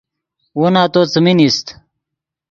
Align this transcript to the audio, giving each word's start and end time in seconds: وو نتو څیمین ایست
وو 0.59 0.67
نتو 0.73 1.01
څیمین 1.11 1.37
ایست 1.41 1.67